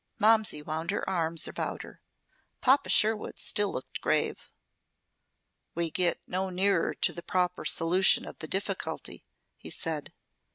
Momsey 0.17 0.63
wound 0.63 0.89
her 0.89 1.07
arms 1.07 1.47
about 1.47 1.83
her. 1.83 2.01
Papa 2.59 2.89
Sherwood 2.89 3.37
still 3.37 3.71
looked 3.71 4.01
grave. 4.01 4.49
"We 5.75 5.91
get 5.91 6.19
no 6.25 6.49
nearer 6.49 6.95
to 6.95 7.13
the 7.13 7.21
proper 7.21 7.65
solution 7.65 8.25
of 8.25 8.39
the 8.39 8.47
difficulty," 8.47 9.23
he 9.57 9.69
said. 9.69 10.11